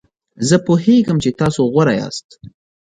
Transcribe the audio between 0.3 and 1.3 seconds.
زه پوهیږم چې